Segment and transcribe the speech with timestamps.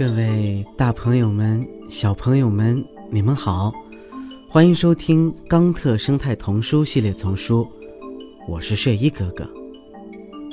[0.00, 3.70] 各位大朋友们、小朋友们，你们好，
[4.48, 7.68] 欢迎收听冈特生态童书系列丛书，
[8.48, 9.46] 我是睡衣哥哥。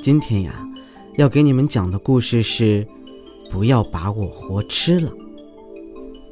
[0.02, 0.68] 今天呀，
[1.16, 2.86] 要给你们讲的故事是：
[3.50, 5.10] 不要把我活吃了。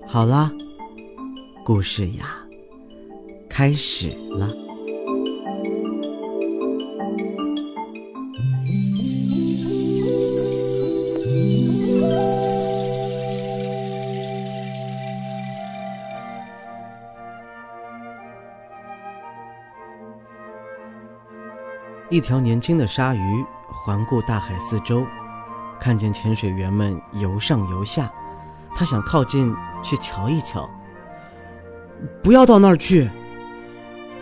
[0.07, 0.53] 好啦，
[1.65, 2.37] 故事呀，
[3.49, 4.66] 开始了。
[22.09, 25.05] 一条年轻的鲨鱼环顾大海四周，
[25.81, 28.09] 看见潜水员们游上游下，
[28.77, 30.71] 他想靠近去瞧一瞧。
[32.23, 33.11] 不要到那儿去！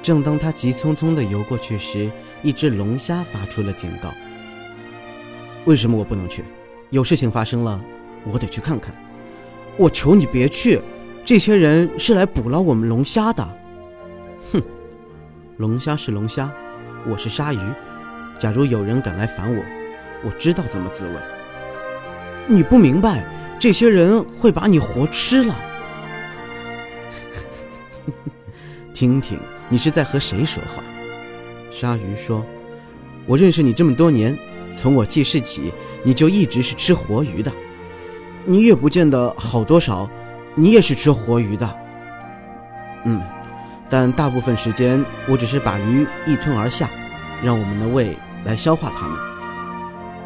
[0.02, 2.10] 正当他急匆匆地游过去时，
[2.42, 4.08] 一只龙虾发出了警告
[5.66, 6.42] ：“为什么我不能去？
[6.88, 7.78] 有事情发生了，
[8.30, 8.94] 我得去看看。
[9.76, 10.80] 我求你别去！
[11.22, 13.46] 这些人是来捕捞我们龙虾的。”
[14.52, 14.62] 哼，
[15.58, 16.50] 龙虾是龙虾。
[17.06, 17.58] 我是鲨鱼，
[18.38, 19.62] 假如有人敢来烦我，
[20.22, 21.12] 我知道怎么自卫。
[22.46, 23.22] 你不明白，
[23.58, 25.54] 这些人会把你活吃了。
[28.94, 29.38] 听听，
[29.68, 30.82] 你是在和谁说话？
[31.70, 32.42] 鲨鱼说
[33.28, 34.34] ：“我认识你这么多年，
[34.74, 37.52] 从我记事起，你就一直是吃活鱼的。
[38.46, 40.08] 你也不见得好多少，
[40.54, 41.76] 你也是吃活鱼的。
[43.04, 43.20] 嗯。”
[43.88, 46.88] 但大部分时间，我只是把鱼一吞而下，
[47.42, 49.18] 让我们的胃来消化它们。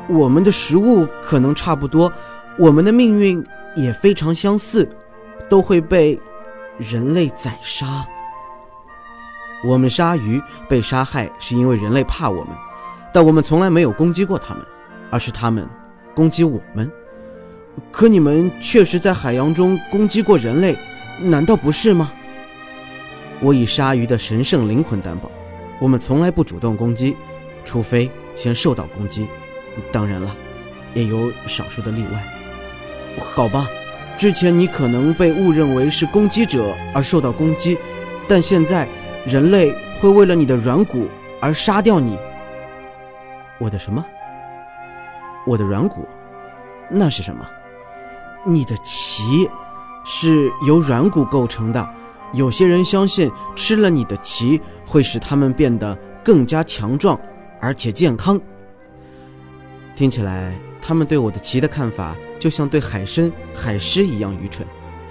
[0.09, 2.11] 我们的食物可能差不多，
[2.57, 3.45] 我们的命运
[3.77, 4.89] 也非常相似，
[5.49, 6.19] 都会被
[6.79, 7.87] 人类宰杀。
[9.65, 12.55] 我们鲨鱼被杀害是因为人类怕我们，
[13.13, 14.65] 但我们从来没有攻击过他们，
[15.11, 15.69] 而是他们
[16.15, 16.91] 攻击我们。
[17.93, 20.77] 可你们确实在海洋中攻击过人类，
[21.21, 22.13] 难道不是吗？
[23.41, 25.31] 我以鲨鱼的神圣灵魂担保，
[25.79, 27.17] 我们从来不主动攻击，
[27.65, 29.29] 除非先受到攻击。
[29.93, 30.35] 当然了，
[30.93, 32.23] 也有少数的例外。
[33.21, 33.69] 好吧，
[34.17, 37.79] 之前你可能被误认为是攻击者而受到攻击，
[38.27, 38.89] 但现在
[39.25, 41.07] 人类会为了你的软骨
[41.41, 42.19] 而杀掉你。
[43.59, 44.05] 我的什么？
[45.47, 46.09] 我的软骨？
[46.91, 47.49] 那是什么？
[48.45, 49.49] 你的鳍
[50.05, 51.98] 是由软骨构成的。
[52.33, 57.19] 有些人相信吃了你的鳍会使他们变得更加强壮，
[57.61, 58.41] 而且健康。
[59.95, 64.67] 听起来，他们对我的鳍的看法就像对海参、海狮一样愚蠢。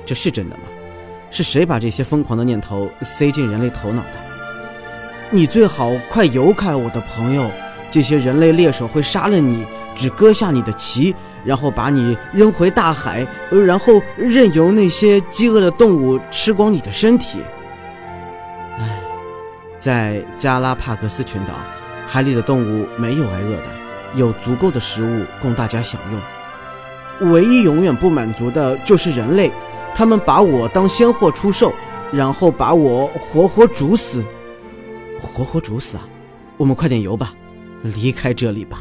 [0.06, 0.63] 这是真的吗？
[1.29, 4.19] 是谁把这些疯狂的念头塞进人类头脑的？
[5.29, 7.51] 你最好快游开，我的朋友！
[7.91, 11.13] 这些人类猎手会杀了你，只割下你的鳍。
[11.47, 13.25] 然后把你扔回大海，
[13.65, 17.39] 然后任由那些饥饿的动物吃光你的身体。
[18.77, 18.99] 唉，
[19.79, 21.53] 在加拉帕戈斯群岛，
[22.05, 23.63] 海里的动物没有挨饿的，
[24.15, 27.31] 有足够的食物供大家享用。
[27.31, 29.49] 唯一永远不满足的就是人类，
[29.95, 31.73] 他们把我当鲜货出售，
[32.11, 34.21] 然后把我活活煮死。
[35.21, 36.05] 活活煮死啊！
[36.57, 37.33] 我们快点游吧，
[37.81, 38.79] 离开这里吧。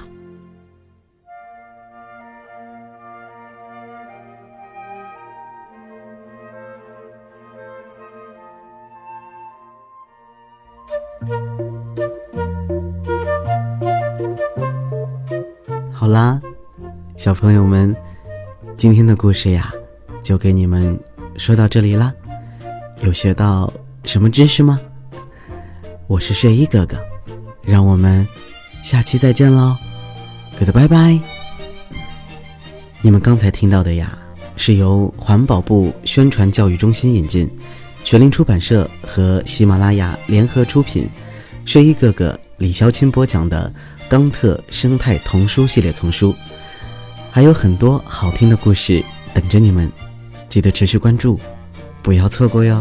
[15.93, 16.41] 好啦，
[17.17, 17.95] 小朋友们，
[18.77, 19.73] 今天的故事呀，
[20.23, 20.99] 就给你们
[21.37, 22.13] 说到这里啦。
[23.03, 23.73] 有学到
[24.05, 24.81] 什么知识吗？
[26.07, 26.97] 我是睡衣哥哥，
[27.63, 28.27] 让我们
[28.83, 29.75] 下期再见喽
[30.59, 31.19] ，good 拜拜。
[33.03, 34.17] 你们刚才听到的呀，
[34.57, 37.51] 是由环保部宣传教育中心引进，
[38.07, 41.11] 全林出版社和喜马拉雅联合出品，
[41.65, 43.71] 睡衣哥哥李潇钦播讲的。
[44.09, 46.33] 钢特生态童书系列丛书，
[47.33, 49.03] 还有很多好听的故事
[49.35, 49.91] 等着你们，
[50.49, 51.41] 记得持续关注，
[52.01, 52.81] 不要错过哟。